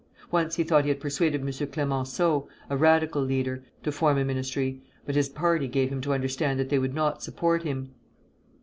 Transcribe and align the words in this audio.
Once 0.31 0.55
he 0.55 0.63
thought 0.63 0.83
he 0.83 0.89
had 0.89 0.99
persuaded 0.99 1.41
M. 1.41 1.67
Clemenceau, 1.67 2.47
a 2.71 2.75
Radical 2.75 3.21
leader, 3.21 3.63
to 3.83 3.91
form 3.91 4.17
a 4.17 4.25
ministry; 4.25 4.81
but 5.05 5.13
his 5.13 5.29
party 5.29 5.67
gave 5.67 5.89
him 5.91 6.01
to 6.01 6.11
understand 6.11 6.59
that 6.59 6.69
they 6.69 6.79
would 6.79 6.95
not 6.95 7.21
support 7.21 7.61
him. 7.61 7.91